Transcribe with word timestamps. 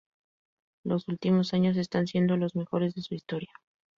Los 0.83 1.07
últimos 1.09 1.53
años 1.53 1.77
están 1.77 2.07
siendo 2.07 2.35
los 2.35 2.55
mejores 2.55 2.95
de 2.95 3.03
su 3.03 3.13
historia. 3.13 3.51